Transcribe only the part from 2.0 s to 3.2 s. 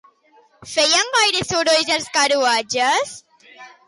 carruatges?